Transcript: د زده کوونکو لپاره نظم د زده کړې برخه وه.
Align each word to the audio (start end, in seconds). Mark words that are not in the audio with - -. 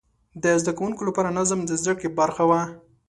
د 0.43 0.45
زده 0.61 0.71
کوونکو 0.77 1.01
لپاره 1.09 1.35
نظم 1.39 1.59
د 1.65 1.71
زده 1.81 1.93
کړې 1.97 2.09
برخه 2.19 2.43
وه. 2.49 2.61